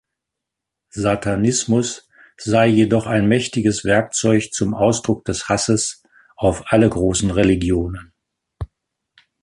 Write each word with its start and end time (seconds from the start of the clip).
Satanismus 0.89 2.09
sei 2.35 2.65
jedoch 2.69 3.05
ein 3.05 3.27
mächtiges 3.27 3.85
Werkzeug 3.85 4.51
zum 4.51 4.73
Ausdruck 4.73 5.25
des 5.25 5.47
Hasses 5.47 6.01
auf 6.35 6.63
alle 6.73 6.89
großen 6.89 7.29
Religionen. 7.29 8.11